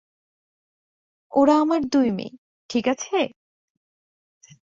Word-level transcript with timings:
ওরা 1.33 1.55
আমার 1.61 1.81
দুই 1.91 2.07
মেয়ে, 2.11 2.33
ঠিক 2.69 2.85
আছে? 2.87 3.17